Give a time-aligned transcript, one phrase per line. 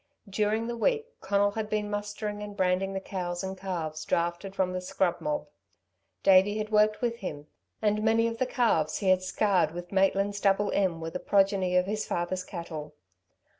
[0.27, 4.73] During the week Conal had been mustering and branding the cows and calves drafted from
[4.73, 5.45] the scrub mob.
[6.23, 7.45] Davey had worked with him,
[7.83, 10.99] and many of the calves he had scarred with Maitland's double M.
[11.01, 12.95] were the progeny of his father's cattle.